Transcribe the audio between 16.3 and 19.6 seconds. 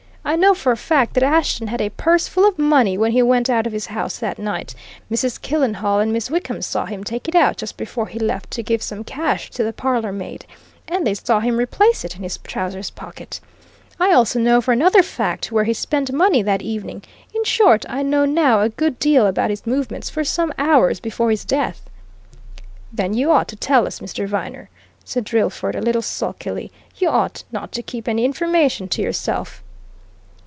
that evening in short, I know now a good deal about